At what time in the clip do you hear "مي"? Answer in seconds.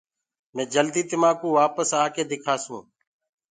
0.55-0.63